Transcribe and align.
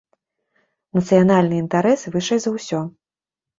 Нацыянальныя 0.99 1.63
інтарэсы 1.65 2.07
вышэй 2.19 2.43
за 2.49 2.57
ўсё. 2.57 2.83